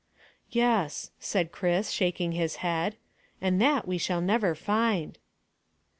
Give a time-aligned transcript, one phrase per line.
[0.49, 2.95] "Yes," said Chris, shaking his head;
[3.39, 5.19] "and that we shall never find."